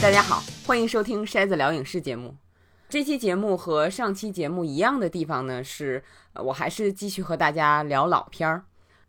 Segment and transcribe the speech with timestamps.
[0.00, 2.36] 大家好，欢迎收听筛子聊影视节目。
[2.88, 6.04] 这期节目和上期节目一样的地方呢，是
[6.34, 8.62] 我还是继续和大家聊老片儿。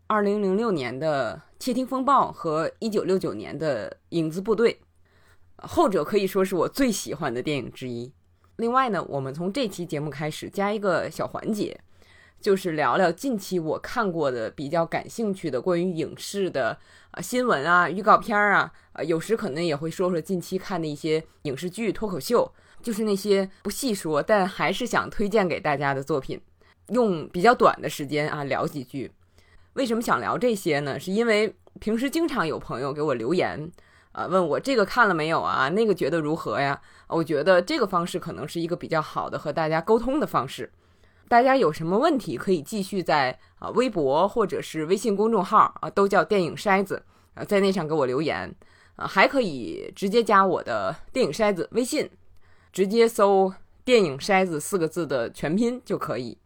[0.08, 4.80] 二零零六年的《窃听风暴》和一九六九年的《影子部队》，
[5.68, 8.12] 后者可以说是我最喜欢的电影之一。
[8.56, 11.80] 另外呢，我们从这期节目开始加一个小环节，
[12.40, 16.78] 就是聊聊近期我看过的比较感兴趣的关于影视的
[17.10, 22.50] 啊新闻啊、预告片啊，啊有时可能也会说说近期看的一些影视剧、脱口秀，
[22.82, 26.40] 就是那些不细说但还是想推荐给大家的作品，
[26.88, 29.12] 用比较短的时间啊聊几句。
[29.74, 30.98] 为什么想聊这些呢？
[30.98, 33.70] 是因为平时经常有朋友给我留言，
[34.12, 35.68] 啊，问我这个看了没有啊？
[35.68, 36.80] 那个觉得如何呀？
[37.06, 40.72] 我觉得这个方式可能是一个比较好的和大家沟通的方式。
[41.30, 48.52] 大家有什么问题可以继续在啊微博或者是微信公众号啊，都叫电影筛子啊，在那上给我留言
[48.96, 52.10] 啊，还可以直接加我的电影筛子微信，
[52.72, 53.54] 直接搜
[53.84, 56.36] “电影筛子”四个字的全拼就可以，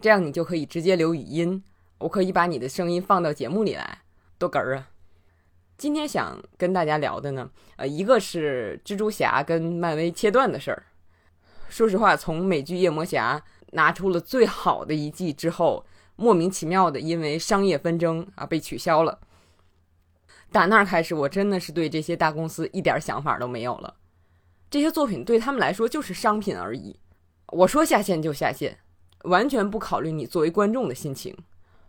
[0.00, 1.62] 这样你就可以直接留语音。
[1.98, 4.00] 我可以把你的声音放到节目里来，
[4.36, 4.90] 多哏儿啊！
[5.78, 10.82] 今天想跟大家聊的呢，呃，一个是蜘蛛侠跟漫威切断的事儿。
[11.68, 13.38] 说实话，从美剧《夜魔侠》
[13.72, 15.84] 拿出了最好的一季之后，
[16.16, 19.18] 莫名其妙的因为商业纷争啊被取消了。
[20.52, 23.94] 打那儿开始，我真的是对这些大公司一点想法都没有了。
[24.70, 26.98] 这些作品对他们来说就是商品而已，
[27.48, 28.78] 我说下线就下线，
[29.24, 31.36] 完全不考虑你作为观众的心情。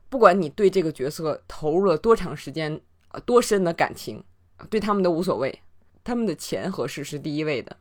[0.10, 4.24] 不管你对这个角色投入了多长时间，啊，多深的感情，
[4.70, 5.62] 对他们都无所谓，
[6.04, 7.78] 他们的钱和事是第一位的。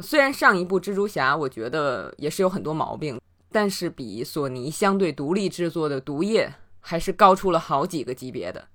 [0.00, 8.68] 虽然上一部蜘蛛侠我觉得也是有很多毛病，但是比索尼相对独立制作的毒液还是高出了好几个级别的，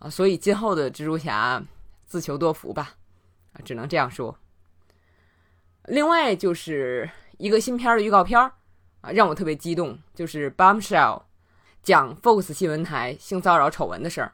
[0.00, 1.62] 啊，所以今后的蜘蛛侠
[2.06, 2.94] 自求多福吧，
[3.64, 4.36] 只能这样说。
[5.84, 8.52] 另外就是一个新片的预告片儿，
[9.00, 11.18] 啊，让我特别激动，就是《Bombshell》。
[11.80, 14.32] 讲 Fox 新闻台性骚扰丑闻的事儿，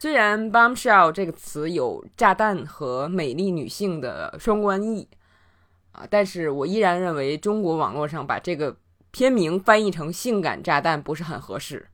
[0.00, 5.06] 虽然 bombshell 这个词有炸弹和美丽女性的双关意
[5.98, 8.76] 啊，但是我依然认为中国网络上把这个
[9.10, 11.88] 片名翻译成性感炸弹不是很合适，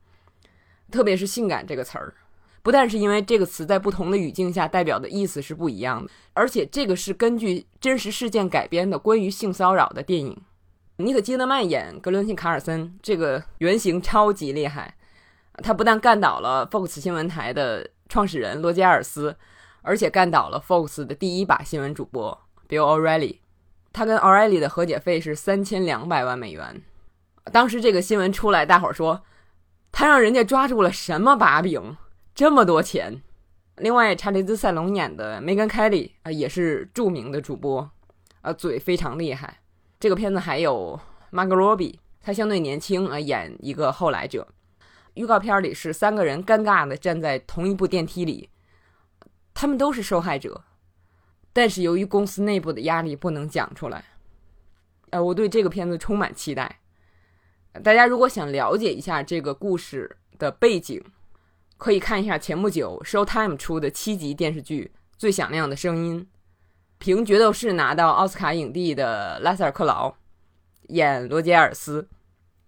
[0.91, 2.13] 特别是性感这个词儿，
[2.61, 10.39] 不但是因为这个词在不同的语境下代表的意思是不一样的，而且这个是根据真实事件改编的关于性骚扰的电影。
[10.97, 14.95] 尼可基德曼演格伦逊·卡尔森，这个原型超级厉害。
[15.63, 19.35] 他不但干倒了 Fox 新闻台的创始人罗杰·尔斯，
[19.81, 22.37] 而且干倒了 Fox 的第一把新闻主播
[22.67, 23.37] Bill O'Reilly。
[23.95, 26.81] 他跟 O'Reilly 的和解费是三千两百万美元。
[27.53, 29.23] 当时这个新闻出来，大伙儿说
[29.89, 31.95] 他让人家抓住了什么把柄，
[32.33, 33.21] 这么多钱。
[33.77, 37.89] 另外，查理兹·塞隆演的 Megan Kelly 啊，也是著名的主播，
[38.41, 39.61] 啊，嘴非常厉害。
[39.97, 40.99] 这个片子还有
[41.31, 44.45] Margot Robbie，她相对年轻啊，演一个后来者。
[45.13, 48.49] 预告片里是三个人尴尬的站在同一部电梯里，
[49.53, 50.65] 他们都是受害者，
[51.55, 54.03] 但是由于公司内部的压力不能讲出来。
[55.11, 56.81] 呃，我对这个片子充满期待。
[57.81, 61.01] 大家如果想了解一下这个故事的背景，
[61.77, 66.21] 可以看一下前不久 Showtime 出的七集电视剧《最响亮的声音》。
[66.97, 70.13] 凭《决斗士》拿到奥斯卡影帝的拉塞尔·克劳
[70.89, 72.09] 演罗杰·尔斯，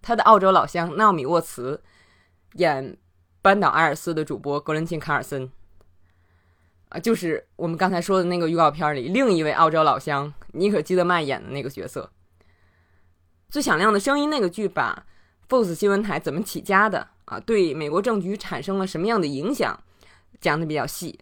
[0.00, 1.82] 他的澳洲老乡纳米·沃茨
[2.54, 2.96] 演
[3.42, 5.52] 班岛·艾尔斯的主播格伦钦·卡尔森，
[6.88, 12.10] 啊，就是我们刚才说的那个预告片里另一位澳洲老乡尼可基德曼演的那个角色。
[13.52, 15.06] 《最响亮的声音》那个剧把
[15.48, 19.82] Fox 新闻台怎么起家的啊，对美国政局产生了什么样的影响，
[20.40, 21.18] 讲的比较细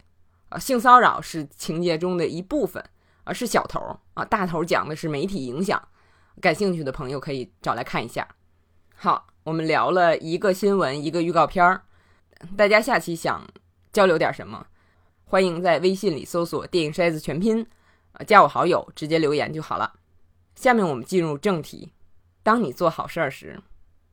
[0.49, 0.59] 啊。
[0.59, 2.83] 性骚扰是情节中的一部分。
[3.29, 5.85] 而是小头啊，大头讲的是媒体影响。
[6.39, 8.25] 感兴趣的朋友可以找来看一下。
[8.95, 11.81] 好，我们聊了一个新闻，一个预告片儿。
[12.55, 13.45] 大家下期想
[13.91, 14.65] 交流点什么？
[15.29, 17.67] 欢迎在微信里搜索“电影筛子全拼”，
[18.15, 19.91] 啊，加我好友，直接留言就好了。
[20.55, 21.91] 下面我们进入正题。
[22.43, 23.59] 当你做好事儿时，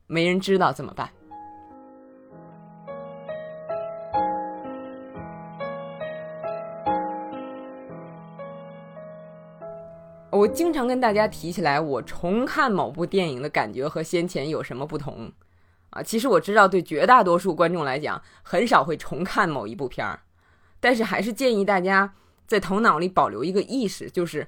[0.07, 1.09] 没人知道怎么办？
[10.31, 15.31] 我经常跟大家提起来，我重看某部电影的感觉和先前有什么不同
[15.91, 16.03] 啊？
[16.03, 20.19] 其实我知道，对绝大多数观众来讲，很少会重看某一部片儿，
[20.79, 22.13] 但是还是建议大家
[22.47, 24.47] 在头脑里保留一个意识，就是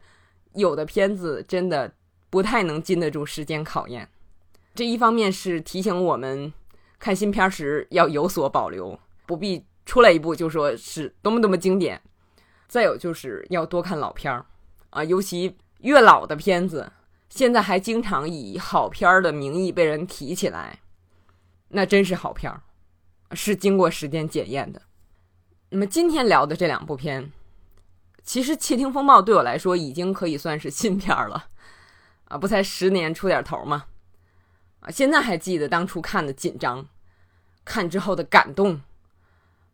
[0.54, 1.94] 有的片子真的
[2.30, 4.10] 不太能经得住时间考验。
[4.76, 6.54] 这一方面是提醒我们
[7.00, 12.02] 看新片时要有所保留，不必出来一部就说是多么多么经典
[12.68, 14.46] 再有就是要多看老片儿
[14.92, 16.92] 啊，尤其越老的片子，
[17.30, 20.80] 现在还经常以好片儿的名义被人提起来，
[21.70, 22.62] 那真是好片儿，
[23.32, 24.82] 是经过时间检验的。
[25.70, 27.32] 那么今天聊的这两部片，
[28.24, 31.48] 其实《窃听风暴》对我来说已经可以算是新片了
[32.30, 33.86] 啊，不才十年出点头吗？
[34.80, 36.88] 啊，现在还记得当初看的紧张，
[37.66, 38.82] 看之后的感动。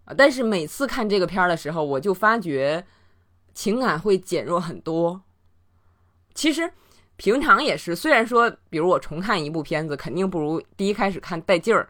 [0.06, 0.14] 啊！
[0.18, 2.86] 但是每次看这个片儿的时候，我就发觉
[3.54, 5.22] 情感会减弱很多。
[6.34, 6.74] 其实
[7.16, 11.88] 平常也是，虽然说，比如我重看一部片子，肯定不如第一开始看带劲儿。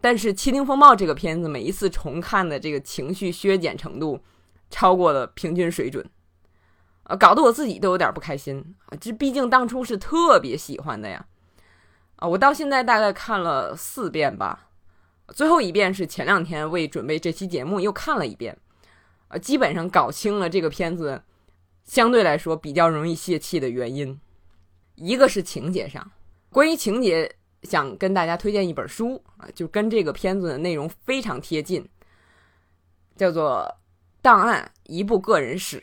[0.00, 4.20] 但是《窃听风暴》这个片子，每一次重看的这个情绪削减程度
[4.70, 6.08] 超过了平均水准，
[7.04, 8.98] 啊，搞得我自己都有点不开心啊！
[9.00, 11.26] 这毕竟当初是特别喜欢的呀，
[12.16, 14.68] 啊，我到现在大概看了四遍吧。
[15.34, 18.56] 最后一遍是前两天为准备这期节目又看了一遍，
[19.28, 21.22] 呃，基本上搞清了这个片子
[21.84, 24.20] 相对来说比较容易泄气的原因。
[24.94, 26.12] 一个是情节上，
[26.50, 31.86] 关于情节，想跟大家推荐一本书啊，就跟这个片子的内容非常贴近，
[33.16, 33.60] 叫做
[34.22, 35.78] 《档案：一部个人史》。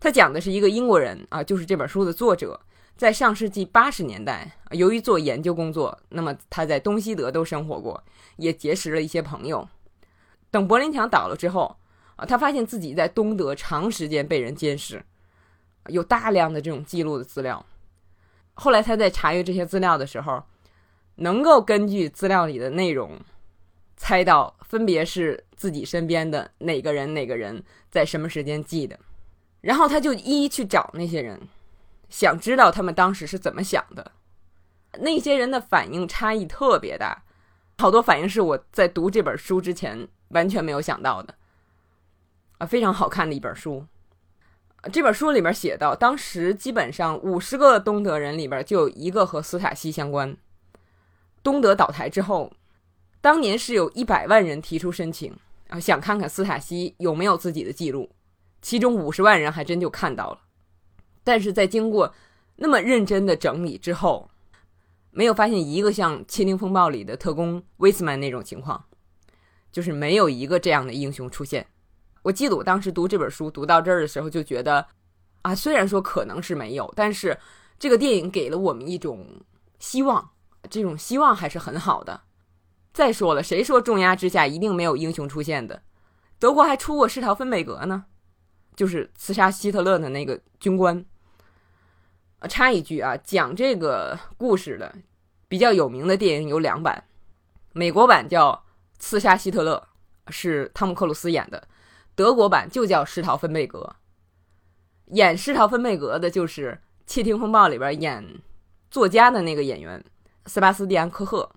[0.00, 2.60] 它讲的是一个英国人啊，就是这本书的作者。
[2.96, 8.00] 在上世纪八十年代，由于做研究工作，那么他在东西德都生活过，
[8.36, 9.68] 也结识了一些朋友。
[10.50, 11.76] 等柏林墙倒了之后，
[12.14, 15.04] 啊，他发现自己在东德长时间被人监视，
[15.88, 17.66] 有大量的这种记录的资料。
[18.54, 20.42] 后来他在查阅这些资料的时候，
[21.16, 23.20] 能够根据资料里的内容，
[23.96, 28.98] 猜到分别是自己身边的哪个人哪个人在什么时间记的，
[29.60, 31.40] 然后他就一一去找那些人。
[32.10, 34.12] 想知道他们当时是怎么想的，
[35.00, 37.24] 那些人的反应差异特别大，
[37.78, 41.34] 好多反应是我在读这本书之前完全没有想到的，
[42.58, 43.84] 啊，非常好看的一本书。
[44.92, 50.36] 这本书里边写到，当时基本上五十个东德人里边就有一个和斯塔西相关。
[51.42, 52.52] 东德倒台之后，
[53.20, 55.34] 当年是有一百万人提出申请，
[55.68, 58.10] 啊，想看看斯塔西有没有自己的记录，
[58.62, 60.40] 其中五十万人还真就看到了。
[61.22, 62.14] 但是在经过
[62.56, 64.30] 那么认真的整理之后，
[65.10, 68.84] 没有发现一个像《窃听风暴》里的特工威斯曼那种情况，
[69.72, 71.66] 就是没有一个这样的英雄出现。
[72.24, 74.86] 我记得我当时读这本书读到这儿的时候，就觉得
[75.42, 77.38] 啊，虽然说可能是没有，但是
[77.78, 79.26] 这个电影给了我们一种
[79.78, 80.30] 希望，
[80.70, 82.22] 这种希望还是很好的。
[82.94, 85.82] 再说了，谁说重压之下一定没有英雄出现的？
[86.38, 88.06] 德国还出过施陶芬贝格呢，
[88.74, 91.04] 就是刺杀希特勒的那个军官。
[92.48, 94.94] 插一句啊，讲这个故事的
[95.46, 97.04] 比较有名的电影有两版，
[97.72, 98.52] 美国版叫
[98.98, 99.86] 《刺杀希特勒》，
[100.32, 101.58] 是汤姆克鲁斯演的；
[102.14, 103.96] 德国版就叫《施陶芬贝格》，
[105.14, 106.72] 演施陶芬贝格的就是
[107.06, 108.40] 《窃听风暴》里边演
[108.90, 110.02] 作家的那个演员
[110.46, 111.50] 塞巴斯蒂安·科赫。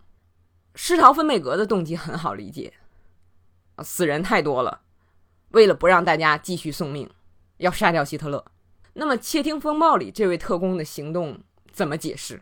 [0.75, 2.73] 施陶芬贝格的动机很好理解，
[3.83, 4.81] 死人太多了，
[5.49, 7.09] 为了不让大家继续送命，
[7.57, 8.45] 要杀掉希特勒。
[8.93, 11.39] 那么，《窃听风暴》里这位特工的行动
[11.71, 12.41] 怎么解释？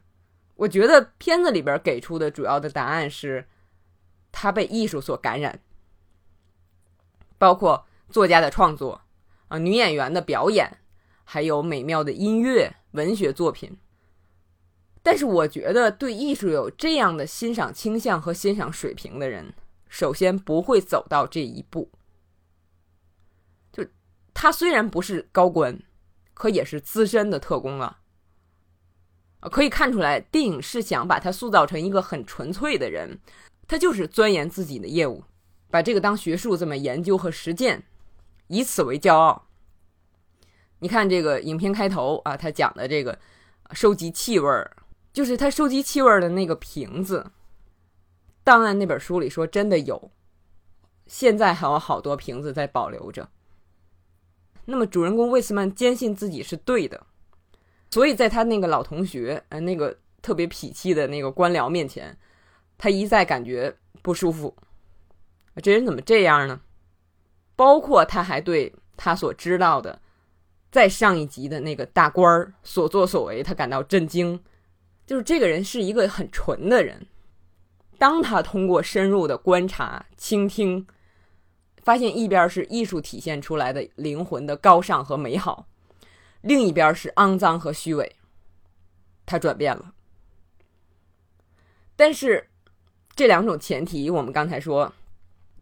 [0.56, 3.48] 我觉得片子里边给出的主要的答案是，
[4.32, 5.60] 他被艺术所感染，
[7.38, 9.02] 包括作家的创作
[9.48, 10.80] 啊、女演员的表演，
[11.24, 13.78] 还有美妙的音乐、文学作品。
[15.04, 19.54] 但是，我觉得对艺术有这样的欣赏倾向和欣赏水平的人，
[19.88, 21.92] 首先不会走到这一步。
[23.72, 23.86] 就
[24.34, 25.80] 他虽然不是高官。
[26.38, 28.00] 可也是资深的特工了，
[29.40, 33.18] 可以看出来，电影是想把他塑造成一个很纯粹的人，
[33.70, 35.24] 他就是钻研自己的业务，
[35.70, 37.82] 把这个当学术这么研究和实践，
[38.48, 39.48] 以此为骄傲。
[40.80, 43.18] 你看这个影片开头啊，他讲的这个
[43.72, 44.76] 收集气味儿，
[45.14, 47.32] 就是他收集气味的那个瓶子。
[48.44, 50.12] 档案那本书里说真的有，
[51.08, 53.30] 现在还有好多瓶子在保留着。
[54.66, 57.08] 那么主人公魏斯曼坚信自己是对的，
[57.90, 62.18] 所以在他那个老同学，呃，那个特别痞气的那个官僚面前，
[62.78, 64.56] 他一再感觉不舒服。
[65.64, 66.62] 这人怎么这样呢？
[67.56, 70.02] 包括他还对他所知道的，
[70.72, 74.44] 在上一集的那个大官儿所作所为，他感到震惊。
[75.06, 77.08] 就是这个人是一个很纯的人。
[77.98, 80.88] 当他通过深入的观察、倾听。
[81.84, 85.68] 发现一边是艺术体现出来的灵魂的高尚和美好，
[86.42, 88.16] 另一边是肮脏和虚伪。
[89.24, 89.94] 他转变了，
[91.96, 92.50] 但是
[93.16, 94.92] 这两种前提，我们刚才说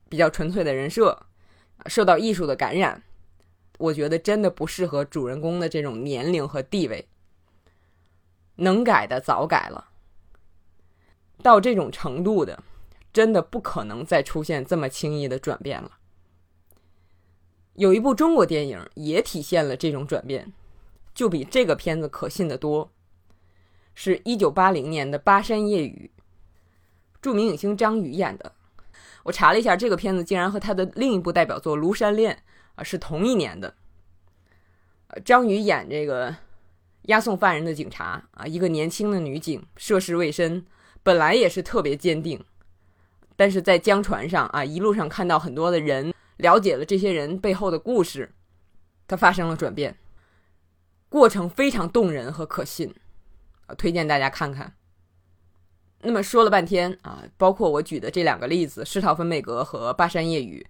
[0.08, 1.26] 比较纯粹的人设，
[1.88, 3.04] 受到艺术的感染，
[3.78, 7.08] 我觉得真的不适合主人公的这种年龄和地位。
[8.56, 9.90] 能改的早改了，
[11.42, 12.64] 到这种程度的，
[13.12, 15.98] 真的不可能再出现这么轻易的转变了。
[17.74, 20.54] 有一部中国电影也体现了这种转变，
[21.16, 22.92] 就比这个片子可信的多。
[23.96, 26.12] 是一九八零年的《巴山夜雨》，
[27.22, 28.54] 著名影星张宇演的。
[29.24, 32.36] 我查了一下，这个片子竟然和他的另一部代表作《庐山恋》
[32.76, 33.74] 啊是同一年的。
[35.24, 36.36] 张宇演这个
[37.04, 40.66] 押送犯人的警察啊，一个年轻的女警，涉世未深，
[41.04, 42.44] 本来也是特别坚定，
[43.36, 48.34] 但是在江船上啊，一路上看到很多的人，了解了这些人背后的故事，
[49.08, 49.98] 他发生了转变，
[51.10, 52.94] 过程非常动人和可信。
[53.78, 54.76] 推荐大家看看。
[56.06, 60.66] 那么说了半天啊，包括我举的这两个例子，《世陶芬美格》和《巴山夜雨》，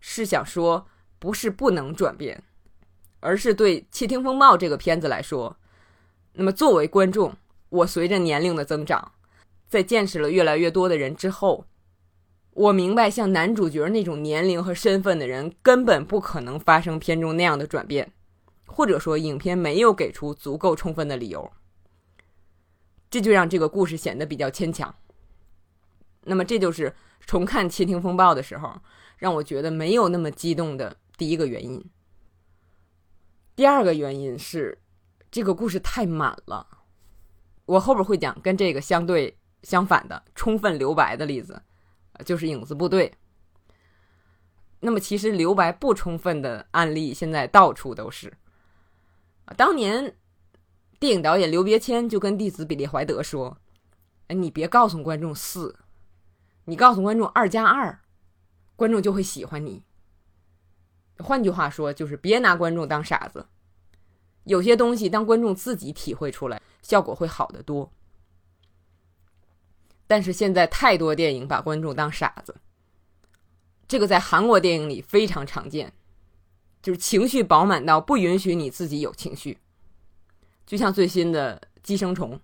[0.00, 0.86] 是想说
[1.18, 2.44] 不是不能转变，
[3.18, 5.56] 而是对《窃听风暴》这个片子来说，
[6.34, 7.34] 那么作为观众，
[7.68, 9.12] 我随着年龄的增长，
[9.68, 11.64] 在见识了越来越多的人之后，
[12.52, 18.12] 我明白像男主角那种年龄和身份的人，根本不可能发生片中那样的转变，
[18.66, 21.50] 或者说影片没有给出足够充分的理由。
[23.16, 24.94] 这就让这个故事显得比较牵强。
[26.24, 28.78] 那么，这就是重看《窃听风暴》的时候，
[29.16, 31.82] 让我觉得没有那么激动的第一个原因。
[33.54, 34.82] 第二个原因是，
[35.30, 36.66] 这个故事太满了。
[37.64, 41.62] 我后边会讲跟这个相对相反的充分留白的例子，
[42.22, 43.10] 就是《影子部队》。
[44.80, 48.30] 那么，其实留白不充分的案例现在到处都是。
[49.56, 50.14] 当年。
[50.98, 53.58] 电影导演刘别谦就跟弟子比利怀德说
[54.28, 55.78] ：“哎，你别告诉观众四，
[56.64, 58.00] 你告诉观众二加二，
[58.76, 59.82] 观众就会喜欢你。
[61.18, 63.46] 换句话说，就是别拿观众当傻子。
[64.44, 67.92] 有些东西当观众自己体会出来，效果会好得多。
[70.06, 72.56] 但是现在太多电影把观众当傻子，
[73.86, 75.92] 这个在韩国电影里非常常见，
[76.80, 79.58] 就是情绪饱满到不允许你自己有情绪。”
[80.66, 82.34] 就像最新的《寄生虫》，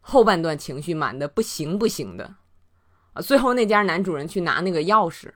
[0.00, 2.36] 后半段情绪满的不行不行的，
[3.12, 5.32] 啊，最后那家男主人去拿那个钥匙，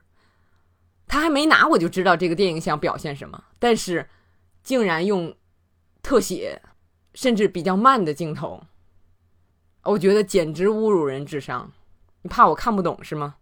[1.05, 4.09] 他还没拿，我就知道这个电影想表现什么，但是
[4.63, 5.35] 竟然用
[6.01, 6.61] 特写，
[7.13, 8.63] 甚至比较慢的镜头，
[9.83, 11.71] 我觉得简直侮辱人智商。
[12.21, 13.35] 你怕我看不懂是吗？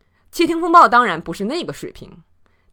[0.30, 2.22] 《窃听风暴》当然不是那个水平，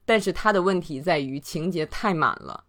[0.05, 2.63] 但是他的问题在于情节太满了。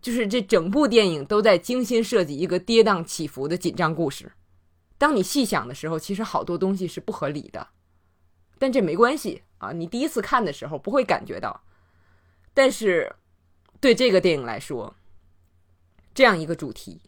[0.00, 4.32] 就是这整部电影都在精心设计一个跌宕起伏的紧张故事。
[4.96, 7.68] 当你细想的时候，其实好多东西是不合理的，
[8.58, 9.72] 但这没关系啊。
[9.72, 11.62] 你第一次看的时候不会感觉到，
[12.52, 13.14] 但是
[13.80, 14.96] 对这个电影来说，
[16.12, 17.00] 这样一个主题，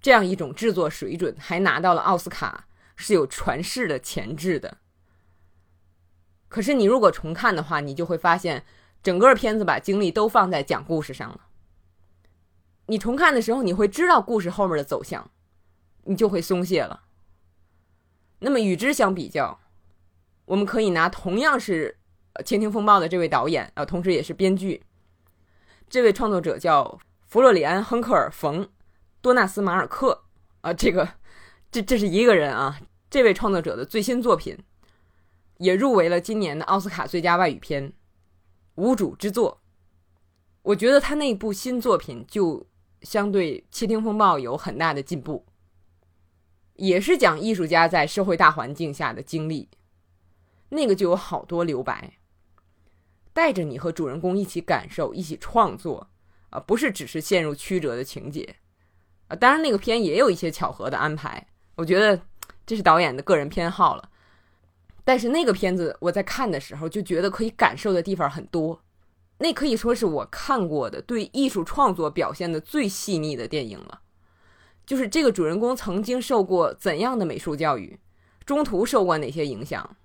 [0.00, 4.78] 这样一种制作水准，还拿到了奥斯卡，是有传世的潜质的。
[6.48, 8.64] 可是你如果重看的话，你就会发现，
[9.02, 11.40] 整个片子把精力都放在讲故事上了。
[12.90, 15.30] 你重看的时候，你会知道故事后面的走向，
[16.02, 17.04] 你就会松懈了。
[18.40, 19.60] 那么与之相比较，
[20.44, 21.98] 我们可以拿同样是
[22.42, 24.82] 《倾听风暴》的这位导演啊，同时也是编剧，
[25.88, 28.64] 这位创作者叫弗洛里安·亨克尔·冯·
[29.20, 30.24] 多纳斯·马尔克
[30.62, 31.08] 啊，这个
[31.70, 32.80] 这这是一个人啊。
[33.08, 34.58] 这位创作者的最新作品
[35.58, 37.90] 也入围了今年的奥斯卡最佳外语片
[38.74, 39.60] 《无主之作》。
[40.62, 42.66] 我觉得他那部新作品就。
[43.02, 45.46] 相对《窃听风暴》有很大的进步，
[46.74, 49.68] 也是讲艺术家在社会大环境下的经历，
[50.68, 52.18] 那个就有好多留白，
[53.32, 56.10] 带着你和主人公一起感受、一起创作，
[56.50, 58.56] 啊，不是只是陷入曲折的情节，
[59.28, 62.20] 啊，当然那个片也有一些巧合的安排，我觉得
[62.66, 64.10] 这是导演的个人偏好了，
[65.04, 68.82] 但是那个片子我在看的时候就觉得可以感受的地方很多。
[69.42, 74.02] 那可以说是我看过的对艺术创作表现的最细腻的电影了。
[74.84, 77.98] 就是这个主人公曾经受过怎样的美术教育，
[78.44, 79.96] 中途受过哪些影响，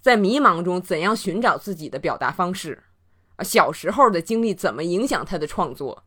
[0.00, 2.82] 在迷茫中怎样寻找自己的表达方式，
[3.36, 6.04] 啊，小时候的经历怎么影响他的创作。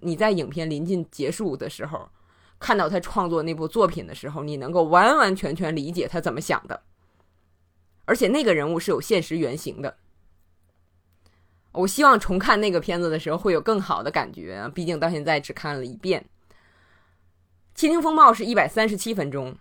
[0.00, 2.08] 你在影片临近结束的时候，
[2.58, 6.82] 看到他创作那部作品的时候，你能够完完全全理解他怎么想的。
[8.06, 9.98] 而且那个人物是有现实原型的。
[11.74, 16.24] 我希望重看那个片子的时候会有更好的感觉，毕竟到现在只看了一遍。
[17.74, 19.52] 《窃听风暴》是一百三十七分钟，《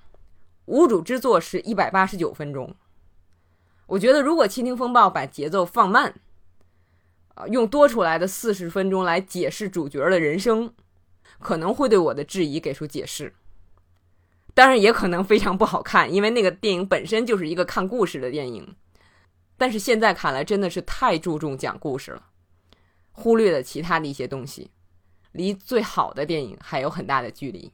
[0.65, 2.75] 无主之作》是一百八十九分钟。
[3.87, 6.13] 我觉得如果《窃听风暴》把节奏放慢，
[7.33, 10.71] 啊，用多出来的四十分钟来解释主角的人生，
[11.39, 13.33] 可能会对我的质疑给出解释。
[14.53, 18.75] 当然，也可能非常不好看，因为那个电影本身就是一个看故事的电影。
[19.57, 22.27] 但是现在看来，真的是太注重讲故事了，
[23.11, 24.71] 忽略了其他的一些东西，
[25.31, 27.71] 离最好的电影还有很大的距离。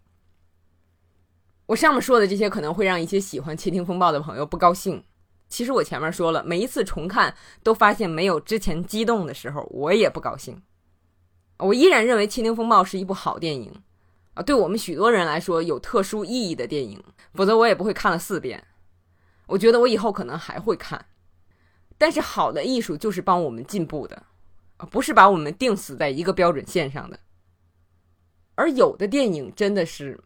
[1.67, 5.03] 我上面说的这些可能会让一些喜欢《窃听风暴》的朋友不高兴。
[5.47, 10.61] 其实我前面说了，每一次重看都发现没有之前激动的时候，我也不高兴。
[11.57, 13.83] 我依然认为《窃听风暴》是一部好电影
[14.33, 18.63] 啊，对我们许多人来说有特殊意义的电影，否则我也不会看了四遍。
[19.47, 21.03] 我觉得我以后可能还会看。
[21.99, 24.23] 但是好的艺术就是帮我们进步的，
[24.89, 27.19] 不是把我们定死在一个标准线上的。
[28.55, 30.23] 而有的电影真的是。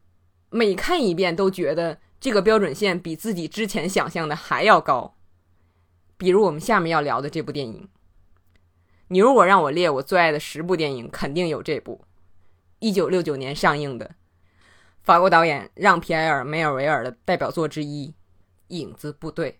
[0.56, 5.18] 每看一遍都觉得这个标准线比自己之前想象的还要高，
[6.16, 7.90] 比如我们下面要聊的这部电影。
[9.08, 12.06] 你如果让我列我最爱的十部电影，肯定有这部，
[12.78, 14.14] 一九六九年上映的
[15.02, 18.10] 法国导演让·皮埃尔·梅尔维尔的代表作之一
[18.68, 19.50] 《影子部队》。《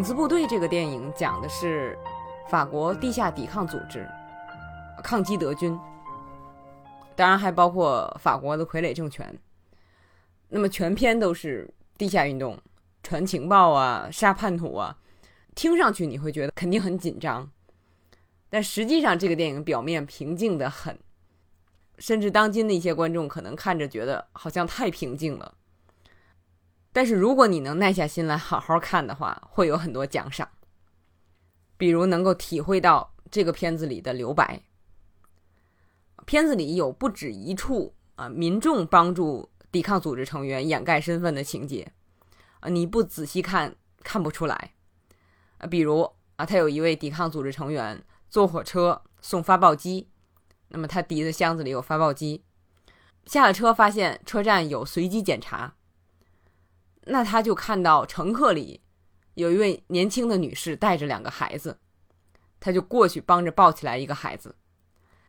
[0.00, 1.94] 影子部队》这个电影讲的是
[2.48, 4.08] 法国地下抵抗组织
[5.04, 5.78] 抗击德军，
[7.14, 9.38] 当然还包括法国的傀儡政权。
[10.48, 12.58] 那么全篇都是地下运动、
[13.02, 14.96] 传情报啊、杀叛徒啊，
[15.54, 17.50] 听上去你会觉得肯定很紧张，
[18.48, 20.98] 但实际上这个电影表面平静的很，
[21.98, 25.56] 甚至当今的一些观众可能看着觉得好像太平静了。
[26.92, 30.48] 但是如果你能耐下心来好好看的话，会有很多奖赏，
[31.76, 34.62] 比如能够体会到这个片子里的留白。
[36.26, 41.92] 片子里有不止一处啊，民众帮助抵抗组织成员掩盖身份的情节
[42.60, 44.74] 啊，你不仔细看看不出来
[45.58, 45.66] 啊。
[45.66, 50.08] 比如啊，他有一位抵抗组织成员坐火车送发报机，
[50.68, 52.44] 那么他提的箱子里有发报机，
[53.26, 55.74] 下了车发现车站有随机检查。
[57.12, 58.80] 那他就看到乘客里
[59.34, 61.78] 有一位年轻的女士带着两个孩子，
[62.60, 64.54] 他就过去帮着抱起来一个孩子。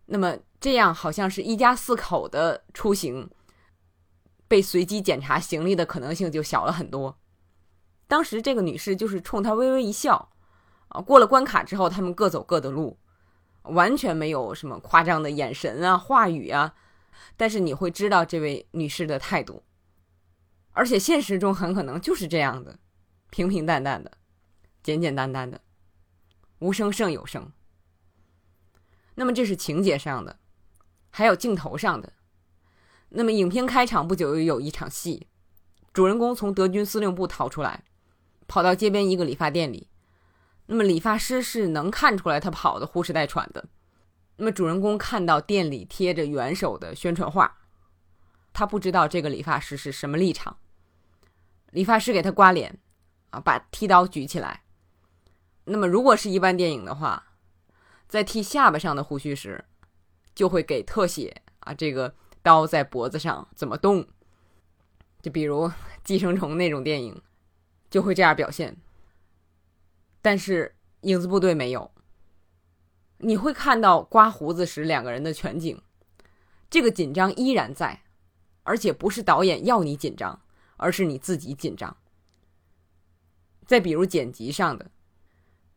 [0.06, 3.30] 那么这样好像是一家四口的出行，
[4.48, 7.18] 被随机检查行李的可能性就小了很多。
[8.08, 10.30] 当时这个女士就是冲他微微一笑，
[10.90, 13.00] 啊，过了关卡之后，他们各走各的路，
[13.64, 16.76] 完全没有什么夸张的眼神啊、话语啊，
[17.36, 19.64] 但是你会知道这位女士的态度。
[20.74, 22.80] 而且现实中很可能就是这样的，
[23.30, 24.18] 平平淡淡的，
[24.82, 25.62] 简简单单的，
[26.60, 27.52] 无声胜有声。
[29.16, 30.40] 那么这是情节上的，
[31.10, 32.14] 还有镜头上的。
[33.10, 35.28] 那么影片开场不久又有一场戏，
[35.92, 37.84] 主人公从德军司令部逃出来，
[38.48, 39.90] 跑到街边一个理发店里。
[40.68, 43.68] 那么理发师是能看出来他跑的呼哧带喘的。
[44.38, 47.58] 那么主人公看到店里贴着元首的宣传画。
[48.54, 50.58] 他不知道这个理发师是什么立场。
[51.72, 52.80] 理发师给他刮脸，
[53.32, 54.62] 啊，把剃刀举起来。
[55.66, 57.34] 那么，如果是一般电影的话，
[58.08, 59.66] 在剃下巴上的胡须时，
[60.36, 64.08] 就会给特写啊，这个刀在脖子上怎么动。
[65.22, 65.68] 就比如
[66.04, 67.22] 《寄生虫》那种电影，
[67.90, 68.76] 就会这样表现。
[70.22, 70.76] 但是
[71.08, 71.92] 《影子部队》没有，
[73.20, 75.82] 你会看到刮胡子时两个人的全景，
[76.70, 78.02] 这个紧张依然在。
[78.64, 80.40] 而且不是导演要你紧张，
[80.82, 81.96] 而是你自己紧张。
[83.68, 84.90] 再比如剪辑上的，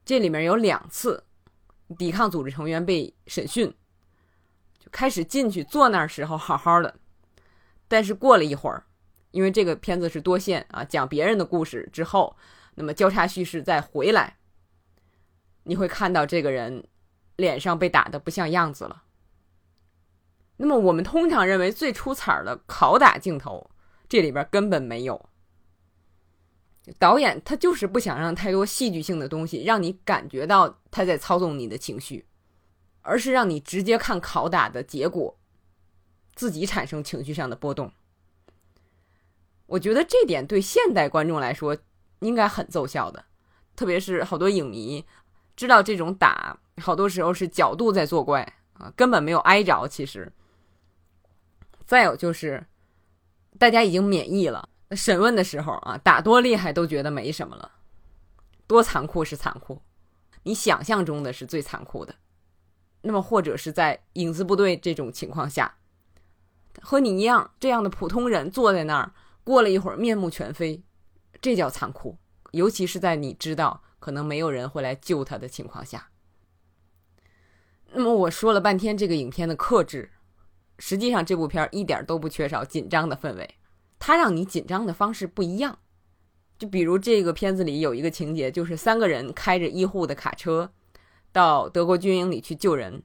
[0.05, 1.23] 这里面有两次，
[1.99, 3.73] 抵抗组织成员被审讯，
[4.79, 6.99] 就开始进去坐那儿时候好好的，
[7.87, 8.87] 但是过了一会儿，
[9.31, 12.37] 因为这个片子是多线啊，讲别人的故事之后，
[12.75, 14.39] 那么交叉叙事再回来，
[15.65, 16.89] 你会看到这个人
[17.37, 19.05] 脸上被打的不像样子了。
[20.57, 23.71] 那么我们通常认为最出彩的拷打镜头，
[24.09, 25.29] 这里边根本没有。
[26.99, 32.27] 导演他就是不想让太多戏剧性的东西让你感觉到他在操纵你的情绪，
[33.01, 35.39] 而是让你直接看拷打的结果，
[36.35, 37.91] 自己产生情绪上的波动。
[39.67, 41.75] 我觉得这点对现代观众来说
[42.19, 43.25] 应该很奏效的，
[43.75, 45.03] 特别是好多影迷
[45.57, 48.43] 知道这种打好多时候是角度在作怪
[48.75, 50.31] 啊，根本没有挨着，其实。
[51.87, 52.67] 再有就是，
[53.59, 54.69] 大家已经免疫了。
[54.91, 57.73] 审问的时候啊，打多厉害都觉得没什么了，
[58.67, 59.83] 多残酷是残酷，
[60.45, 62.15] 你想象中的是最残酷的。
[63.01, 65.77] 那么，或者是在影子部队这种情况下，
[66.81, 69.13] 和你一样这样的普通人坐在那儿，
[69.43, 70.83] 过了一会儿面目全非，
[71.41, 72.19] 这叫残酷。
[72.53, 76.09] 尤其是在你知道可能没有人会来救他的情况下。
[77.93, 80.13] 那么我说了半天这个影片的克制，
[80.79, 83.57] 实际上这部片一点都不缺少紧张的氛围，
[83.99, 85.79] 它让你紧张的方式不一样。
[86.59, 90.73] 就比如这个片子里有一个情节，就是三个人开着医护的卡车
[91.33, 93.03] 到德国军营里去救人，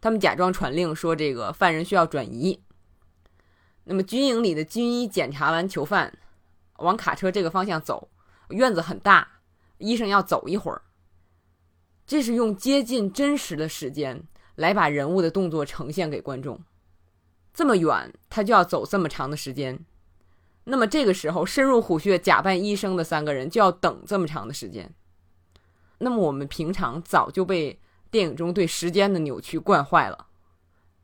[0.00, 2.62] 他们假装传令说这个犯人需要转移。
[3.84, 6.18] 那么军营里的军医检查完囚犯，
[6.78, 8.10] 往卡车这个方向走，
[8.50, 9.40] 院子很大，
[9.78, 10.82] 医生要走一会儿。
[12.04, 16.60] 这是用接近真实的时间来把人物的动作呈现给观众。
[17.54, 19.84] 这么远，他就要走这么长的时间。
[20.64, 24.94] 那么这个时候，深入虎穴假扮医生的三个人就要等这么长的时间。
[25.98, 30.28] 那么我们平常早就被电影中对时间的扭曲惯坏了。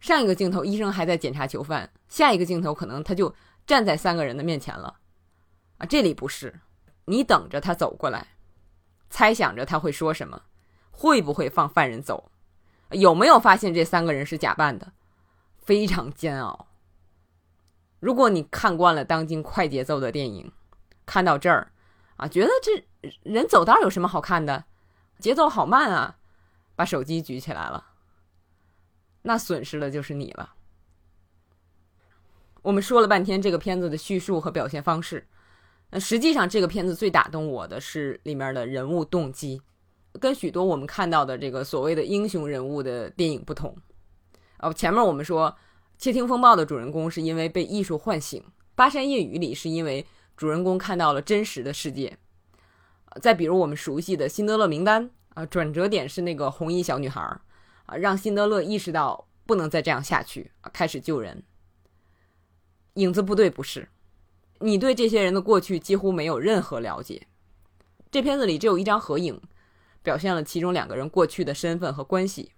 [0.00, 3.34] 上一个镜头，医生还在检查囚犯；下一个镜头，可能他就
[3.66, 4.98] 站在三个人的面前了。
[5.78, 6.60] 啊，这里不是，
[7.06, 8.28] 你等着他走过来，
[9.10, 10.42] 猜想着他会说什么。
[10.90, 12.30] 会不会放犯人走？
[12.90, 14.92] 有没有发现这三个人是假扮的？
[15.58, 16.66] 非常煎熬。
[18.00, 20.52] 如果你看惯了当今快节奏的电影，
[21.04, 21.72] 看到这儿
[22.16, 22.86] 啊，觉得这
[23.22, 24.64] 人走道有什么好看的？
[25.18, 26.16] 节奏好慢啊！
[26.76, 27.88] 把手机举起来了，
[29.22, 30.54] 那损失的就是你了。
[32.62, 35.26] 我们说了半天这个片子的叙述和表现方式，
[35.90, 39.60] 那实际上这个片子最打动我的是里面的人物动机。
[40.18, 43.76] 跟许多我们看到的这个所谓的英雄人物的电影不同，
[44.58, 45.50] 哦，前面我们说
[45.98, 48.40] 《窃听风暴》的主人公是因为被艺术唤醒，
[48.74, 50.04] 《巴山夜雨》里是因为
[50.36, 52.16] 主人公看到了真实的世界，
[53.20, 55.04] 再比如我们熟悉的《辛德勒名单》
[55.34, 57.20] 啊，转折点是那个红衣小女孩
[57.86, 61.42] 啊，让辛德勒意识到不能再这样下去，开始救人。
[62.94, 63.88] 影子部队不是，
[64.58, 67.26] 你对这些人的过去几乎没有任何了解，
[68.10, 69.40] 这片子里只有一张合影。
[70.02, 72.52] 表现了其中两个人过去的身份和关系。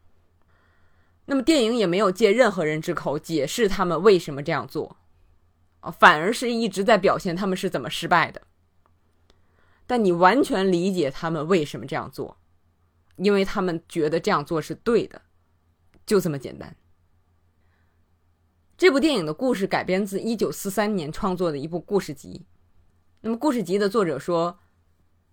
[1.27, 4.97] 那么电影也没有借任何人之口解释他们为什么这样做，
[5.81, 8.43] 啊，反而是一直在表现他们是怎么失败的。
[9.87, 12.39] 但你完全理解他们为什么这样做，
[13.17, 15.23] 因为他们觉得这样做是对的，
[16.05, 16.77] 就这么简单。
[18.77, 22.47] 这部电影的故事改编自1943年创作的一部故事集。
[23.21, 24.59] 那么故事集的作者说。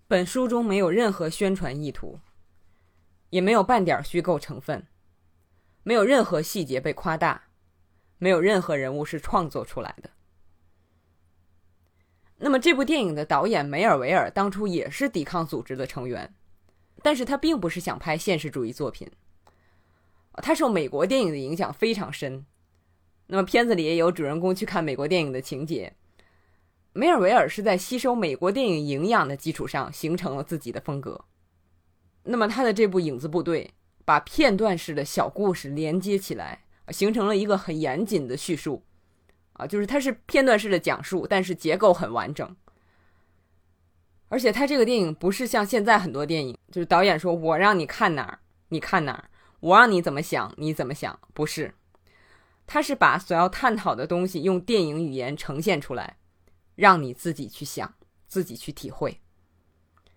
[0.10, 2.18] 本书中没有任何宣传意图，
[3.30, 4.88] 也没有半点虚构成分，
[5.84, 7.50] 没有任何细节被夸大，
[8.18, 10.10] 没有任何人物是创作出来的。
[12.38, 16.34] 那么，这部电影的导演梅尔维尔当初也是抵抗组织的成员，
[17.04, 19.12] 但是他并不是想拍现实主义作品，
[20.36, 22.46] 他受美国电影的影响非常深。
[23.26, 25.94] 那么，片子里也有主人公去看美国电影的情节。
[26.98, 31.26] 梅尔维尔是在吸收美国电影营养的基础上形成了自己的风格。
[32.24, 33.66] 那么他的这部《影子部队》
[34.04, 38.82] 把片段式的小故事连接起来，形成了一个很严谨的叙述。
[39.54, 42.56] 啊，就是它是片段式的讲述，但是结构很完整。
[44.30, 49.30] 而且他这个电影不是像现在很多电影，就是导演说我让你看哪儿你看哪儿，
[49.60, 51.76] 我让你怎么想你怎么想，不是，
[52.66, 56.18] 他是把所要探讨的东西用电影语言呈现出来。
[56.78, 57.94] 让你自己去想，
[58.28, 59.20] 自己去体会。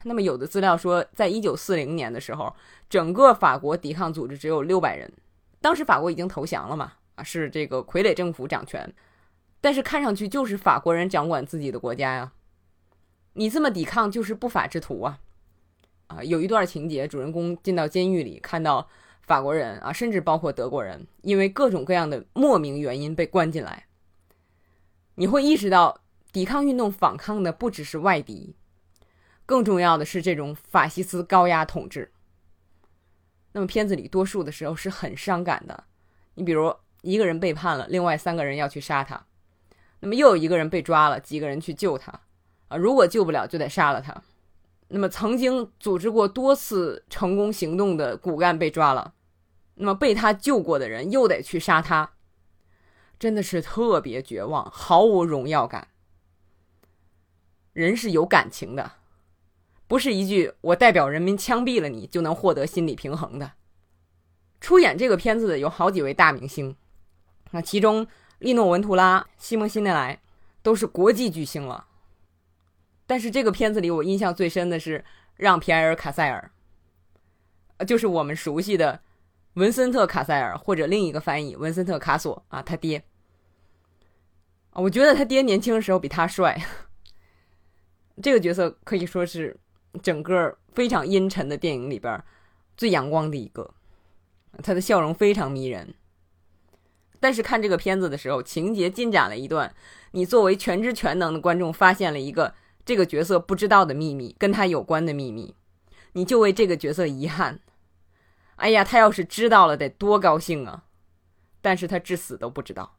[0.05, 2.55] 那么，有的资料说，在一九四零年的时候，
[2.89, 5.13] 整个法国抵抗组织只有六百人。
[5.61, 6.95] 当时法国已经投降了嘛？
[7.17, 8.95] 啊，是这个傀儡政府掌权，
[9.61, 12.33] 但是看上去就是法国人掌管自己的国家呀。
[13.35, 15.19] 你这么抵抗，就是不法之徒啊！
[16.07, 18.89] 啊，有一段情节，主人公进到监狱里，看到
[19.21, 23.87] 法国人啊，甚至包括德国人，因为各种各样的莫名原因被关进来。
[25.17, 26.01] 你会意识到。
[26.33, 28.55] 抵抗运动反抗的不只是外敌，
[29.47, 32.13] 更重要的是这种法西斯高压统治。
[33.53, 35.85] 那么片子里多数的时候是很伤感的。
[36.35, 39.27] 你比如一个人背叛了，另外三个人要去杀他，
[39.99, 42.21] 那么又有一个人被抓了，几个人去救他
[42.69, 42.77] 啊？
[42.77, 44.23] 如果救不了，就得杀了他。
[44.93, 49.15] 那么曾经组织过多次成功行动的骨干被抓了，
[49.75, 52.13] 那么被他救过的人又得去杀他，
[53.19, 55.89] 真的是特别绝望，毫无荣耀感。
[57.73, 58.93] 人是有感情的，
[59.87, 63.53] 不是一句“我代表人民枪毙了你”就能获得心理平衡的。
[64.61, 66.77] 出演这个片子的有好几位大明星，
[67.53, 68.07] 那其中
[68.39, 70.21] 利诺文图拉、西蒙辛内莱
[70.63, 71.87] 都是国际巨星了。
[73.07, 75.05] 但是这个片子里我印象最深的是
[75.37, 76.51] 让皮埃尔卡塞尔，
[77.87, 79.01] 就是我们熟悉的
[79.55, 83.03] 文森特·卡塞尔，或者另一个翻译文森特·卡索啊，他爹。
[84.75, 86.63] 我觉得他爹年轻的时候比他帅。
[88.21, 89.59] 这个角色可以说是
[90.03, 92.23] 整个非常阴沉的电影里边
[92.77, 93.75] 最阳光的一个，
[94.63, 95.95] 他的笑容非常迷人。
[97.19, 99.75] 但是看这个片子的时候，情节进展了一段，
[100.13, 102.55] 你作为全知全能的观众，发现了一个
[102.85, 105.55] 这个角色不知道的秘密，跟他有关的秘密，
[106.13, 107.61] 你就为这个角色遗憾。
[108.57, 110.85] 哎呀，他要是知道了，得多高兴啊！
[111.61, 112.97] 但是他至死都不知道，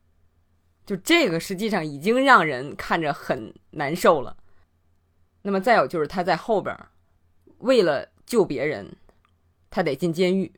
[0.86, 4.38] 就这个实际上已经让人看着很难受了。
[5.44, 6.78] 那么再有就是他在后边，
[7.60, 8.96] 为了救别人，
[9.70, 10.54] 他得进监狱，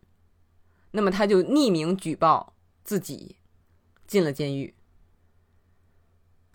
[0.91, 3.37] 那么他就匿名举报自己。
[4.05, 4.75] 进了监狱，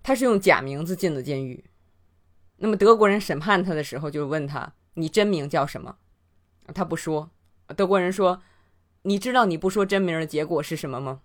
[0.00, 1.64] 他是用假名字进的监狱。
[2.58, 5.96] 那么德国人审判他的时候，就问他：“你真名叫什么？”
[6.72, 7.30] 他不说。
[7.74, 8.42] 德国人说
[9.02, 11.22] ：“你知道你不说真名的结果是什么吗？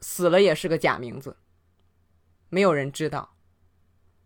[0.00, 1.36] 死了也是个假名字，
[2.48, 3.33] 没有人知道。”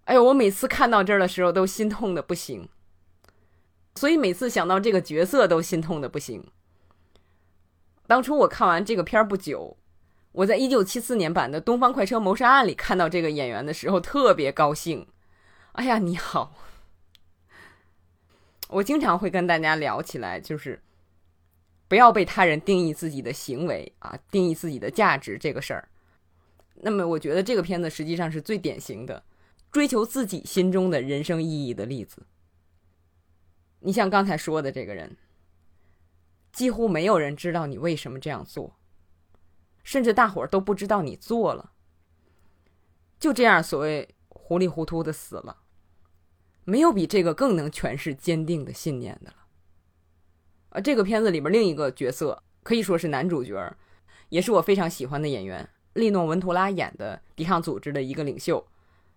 [0.09, 2.67] 哎呦，我每次看到这儿的时候都心痛的不行，
[3.95, 6.47] 所以每次想到这个角色都心痛的不行。
[8.07, 9.77] 当初我看完这个片儿不久。
[10.33, 15.07] 我在一九七四年版的《东方快车谋杀案》里看到这个演员的时候，特别高兴。
[15.73, 16.55] 哎呀，你好！
[18.69, 20.81] 我经常会跟大家聊起来，就是
[21.87, 25.89] 不要被他人定义自己的行为啊，定义自己的价值这个事儿。
[26.77, 29.23] 那么，我觉得这个片子实际上是最典型的
[29.71, 32.27] 追求自己心中的人生意义的例子。
[33.81, 35.17] 你像刚才说的这个人，
[36.53, 38.75] 几乎没有人知道你为什么这样做。
[39.85, 41.73] 甚至大伙儿都不知道你做了，
[43.19, 45.63] 就这样所谓糊里糊涂的死了，
[46.65, 49.37] 没有比这个更能诠释坚定的信念的了。
[50.69, 53.75] 啊，这个片子里边另一个角色可以说是男主角，
[54.29, 58.67] 也是我非常喜欢的演员利诺文图拉演的抵抗组织的一个领袖，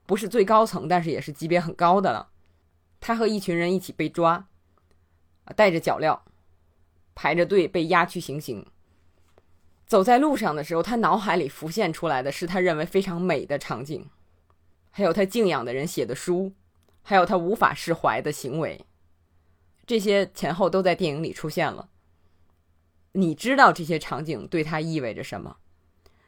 [0.05, 2.29] 不是最高层，但是也是级别很高的了。
[2.99, 4.47] 他和一群人一起被抓，
[5.55, 6.19] 带着脚镣，
[7.15, 8.65] 排着队被押去行刑。
[9.87, 14.09] 走在路上的时候，他脑海里浮现出来的是他认为非常美的场景，
[14.89, 16.53] 还有他敬仰的人写的书，
[17.01, 18.85] 还有他无法释怀的行为，
[19.85, 21.89] 这些前后都在电影里出现了。
[23.13, 25.57] 你知道这些场景对他意味着什么？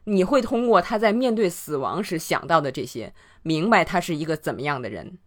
[0.05, 5.17] 你会通过他在面对死亡时想到的这些，明白他是一个怎么样的人。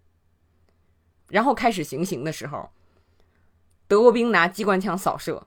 [1.29, 2.71] 然后开始行刑的时候，
[3.89, 5.47] 德国兵拿机关枪扫射。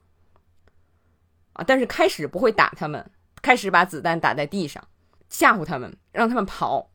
[1.54, 3.12] 啊但是开始不会打他们，
[3.42, 4.88] 开始把子弹打在地上，
[5.30, 6.92] 吓唬他们，让他们跑。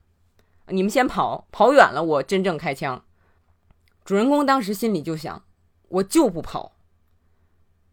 [0.69, 3.05] 你们先跑，跑远了我真正开枪。
[4.05, 5.45] 主人公当时心里就想：
[5.89, 6.77] 我就不跑，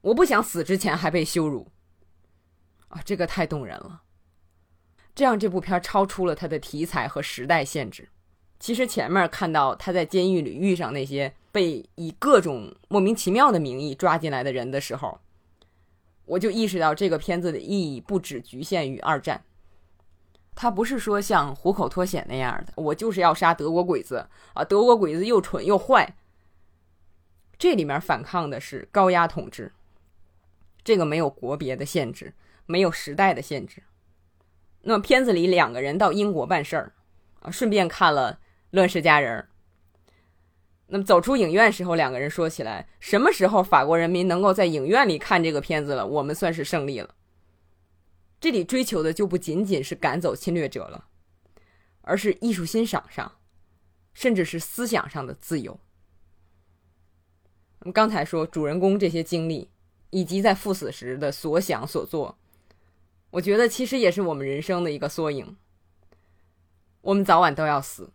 [0.01, 1.71] 我不想死之前还被羞辱。
[2.87, 4.03] 啊，这个太动人了。
[5.13, 8.09] 这样这部片超出了它的题材和时代限制。
[8.59, 15.19] 其实前面看到他在监狱里遇上那些被以各种莫名其妙的名义抓进来的人的时候。
[16.25, 19.43] 我就意识到这个片子的意义不只局限于二战，
[20.55, 24.63] 它不是说像虎口脱险那样的，我就是要杀德国鬼子啊！
[24.63, 26.15] 德国鬼子又蠢又坏。
[27.57, 29.73] 这里面反抗的是高压统治，
[30.83, 32.33] 这个没有国别的限制，
[32.65, 33.83] 没有时代的限制。
[34.81, 36.93] 那么片子里两个人到英国办事儿
[37.41, 38.33] 啊，顺便看了
[38.71, 39.41] 《乱世佳人》。
[40.87, 47.15] 那么走出影院时候，两个人说起来，什么时候法国人民能够在影院里看这个片子了，我们算是胜利了。
[48.39, 51.05] 这里追求的就不仅仅是赶走侵略者了，
[52.01, 53.31] 而是艺术欣赏上，
[54.13, 55.79] 甚至是思想上的自由。
[57.79, 59.69] 我们刚才说主人公这些经历，
[60.09, 62.37] 以及在赴死时的所想所做，
[63.31, 65.57] 我觉得其实也是我们人生的一个缩影。
[67.01, 68.11] 我们早晚都要死，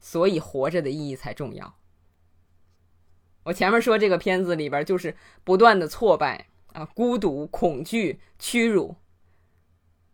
[0.00, 1.76] 所以活着的意义才重要。
[3.44, 8.96] 我前面说这个片子里边就是不断的挫败啊，孤独、恐惧、屈辱，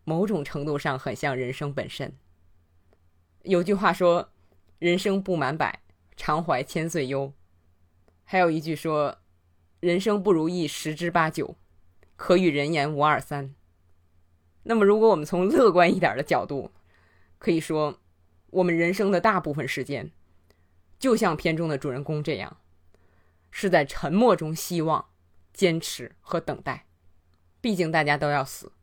[0.03, 2.15] 某种程度上很像人生本身。
[3.43, 4.31] 有句话说
[4.79, 5.81] ：“人生不满百，
[6.15, 7.33] 常怀千岁忧。”
[8.23, 9.19] 还有一句说
[9.79, 11.55] ：“人生不如意十之八九，
[12.15, 13.55] 可与人言无二三。”
[14.67, 16.71] 那么，如果我们从乐观一点的角度，
[17.39, 17.99] 可以说，
[18.49, 20.11] 我们人生的大部分时间，
[20.99, 22.57] 就像片中的主人公这样。
[23.49, 25.07] 是在沉默中希望、
[25.53, 26.85] 坚持和等待，
[27.61, 28.73] 毕竟大家都要死，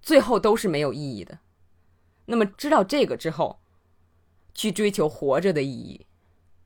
[0.00, 1.40] 最后都是没有意义的。
[2.26, 3.60] 那么知道这个之后，
[4.54, 6.06] 去追求活着的意义，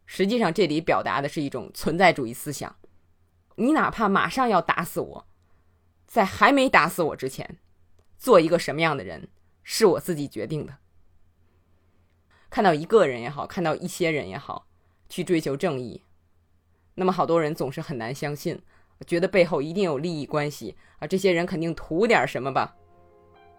[0.04, 2.76] 实际上这里表达的是一种存在主义思想。
[3.56, 5.26] 你哪怕马上要打死我，
[6.06, 7.58] 在还没打死我之前，
[8.18, 9.28] 做一个什么样的人，
[9.62, 10.78] 是我自己决定的。
[12.50, 14.66] 看到一个人也好，看到一些人也好，
[15.08, 16.02] 去追求正义，
[16.94, 18.60] 那么好多人总是很难相信，
[19.06, 22.74] 觉得背后一定有利益关系啊，这些人肯定图点什么吧？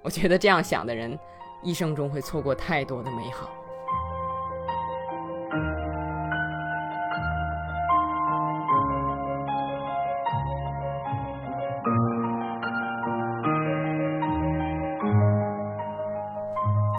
[0.02, 1.18] 我觉得这样想的人，
[1.64, 3.59] 一生中会错过太多的美好。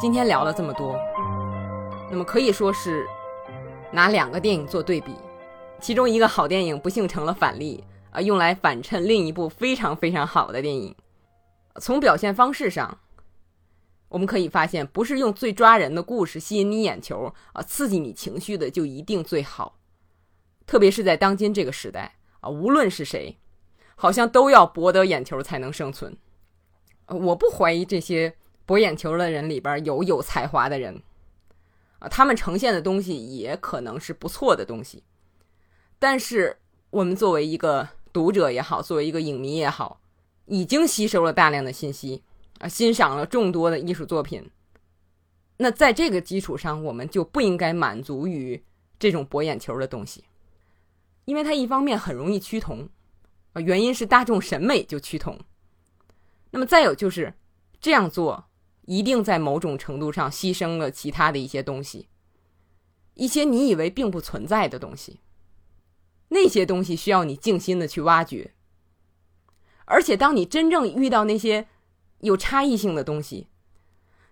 [0.01, 0.99] 今天聊了这么多。
[2.11, 3.07] 那么可以说是
[3.93, 5.15] 拿两个电影做对比，
[5.79, 10.97] 其中一个好电影不幸成了反例啊，用来反衬另一部非常非常好的电影。
[11.83, 12.99] 从表现方式上，
[14.09, 19.77] 我们可以发现，不是用最抓人的故事吸引你眼球啊，刺激你情绪的就一定最好。
[20.67, 23.37] 特别是在当今这个时代啊，无论是谁，
[23.97, 26.17] 好像都要博得眼球才能生存。
[27.07, 28.37] 我不怀疑这些
[28.71, 31.03] 博眼球的人里边有有才华的人。
[31.99, 35.03] 啊，他们呈现的东西也可能是不错的东西，
[35.99, 36.57] 但是
[36.91, 40.01] 我们作为一个读者也好，作为一个影迷也好，
[40.47, 42.23] 已经吸收了大量的信息
[42.61, 44.49] 啊，欣赏了众多的艺术作品。
[45.57, 48.63] 那在这个基础上，我们就不应该满足于
[49.01, 50.23] 这种博眼球的东西，
[51.25, 52.89] 因为它一方面很容易趋同，
[53.53, 55.37] 啊，原因是大众审美就趋同。
[56.53, 57.35] 那么再有就是
[57.81, 58.47] 这样做。
[58.91, 62.09] 一定在某种程度上牺牲了其他的一些东西，
[63.15, 65.21] 一些你以为并不存在的东西，
[66.31, 68.53] 那些东西需要你静心的去挖掘。
[69.85, 71.69] 而且，当你真正遇到那些
[72.23, 73.47] 有差异性的东西，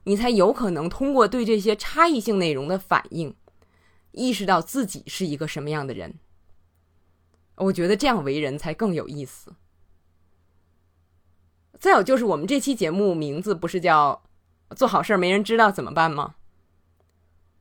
[0.03, 3.37] 你才有可能通过对这些差异性内容的反应，
[4.11, 6.19] 意识到自己是一个什么样的人。
[7.55, 9.55] 我觉得这样为人才更有意思。
[11.79, 14.25] 再有就是，我们这期节目名字不是叫。
[14.77, 16.35] 做好事儿没人知道怎么办吗？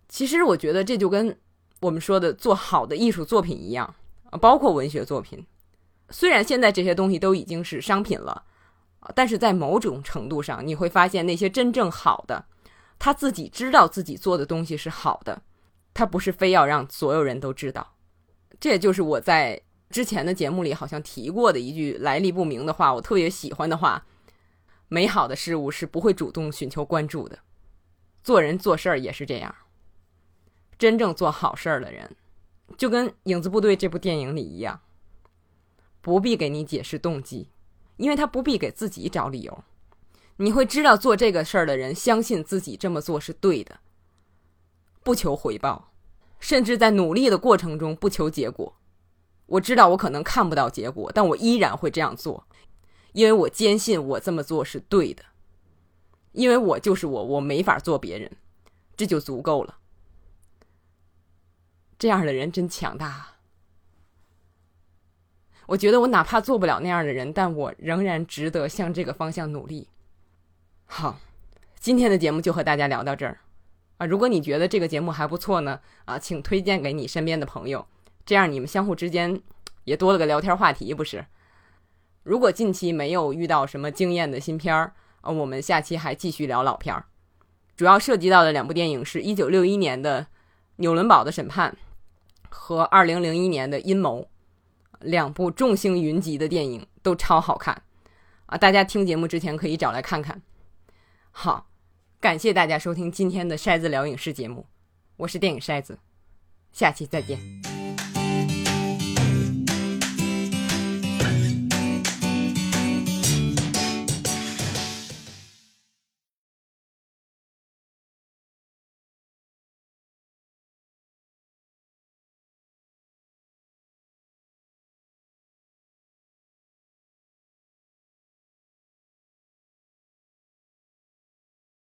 [0.09, 1.37] 其实我觉得这就跟
[1.81, 3.95] 我们说的做好的艺术作品一样，
[4.39, 5.45] 包括文学作品。
[6.09, 8.43] 虽然现在这些东西都已经是商品了，
[9.13, 12.45] 但是在某种程度上，你会发现那些真正好的，
[12.97, 15.41] 他自己知道自己做的东西是好的，
[15.93, 17.95] 他不是非要让所有人都知道。
[18.59, 24.05] 这也就是我在之前的节目里好像提过的一句来历不明的话，我特别喜欢的话。
[24.89, 27.39] 美好的事物是不会主动寻求关注的，
[28.23, 29.53] 做人做事儿也是这样。
[30.77, 32.15] 真正做好事儿的人，
[32.77, 34.79] 就跟《影子部队》这部电影里一样，
[36.01, 37.49] 不必给你解释动机，
[37.97, 39.63] 因为他不必给自己找理由。
[40.37, 43.79] 你会知道，做这个事儿的人相信自己这么做是对的，
[45.03, 45.91] 不求回报，
[46.39, 48.77] 甚至在努力的过程中不求结果。
[49.47, 52.45] 我知道我可能看不到结果，但我依然会这样做。
[53.17, 55.23] 因为我坚信我这么做是对的，
[56.33, 58.31] 因为我就是我，我没法做别人，
[58.95, 59.79] 这就足够了。
[61.97, 63.37] 这样的人真强大。
[65.65, 69.87] 我觉得我哪怕做不了那样的人，但我仍然值得向这个方向努力。
[70.85, 71.19] 好，
[71.79, 73.39] 今天的节目就和大家聊到这儿
[73.97, 74.05] 啊！
[74.05, 77.87] 如果你觉得这个节目还不错呢，啊，请推荐给你身边的朋友，
[78.27, 79.41] 这样你们相互之间
[79.85, 81.25] 也多了个聊天话题，不是？
[82.27, 87.05] 如果近期没有遇到什么惊艳的新片儿，呃，我们下期还继续聊老片儿。
[87.77, 90.23] 主要涉及到的两部电影是一九六一年的
[90.75, 91.71] 《纽伦堡的审判》
[92.49, 94.23] 和二零零一年的《阴谋》，
[94.99, 97.81] 两部众星云集的电影都超好看
[98.47, 98.57] 啊！
[98.57, 100.41] 大家听节目之前可以找来看看。
[101.31, 101.69] 好，
[102.19, 104.65] 感谢大家收听今天的筛子聊影视节目，
[105.15, 105.97] 我是电影筛子，
[106.73, 107.76] 下期再见。